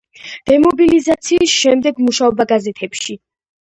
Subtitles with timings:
[0.51, 3.23] დემობილიზაციის შემდეგ მუშაობდა გაზეთებში.